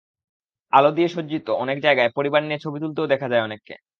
আলো 0.73 0.89
দিয়ে 0.91 1.09
সজ্জিত 1.09 1.47
অনেক 1.63 1.77
জায়গায় 1.85 2.09
পরিবার 2.17 2.41
নিয়ে 2.43 2.63
ছবি 2.63 2.77
তুলতেও 2.83 3.11
দেখা 3.13 3.27
যায় 3.29 3.43
অনেককে। 3.43 3.73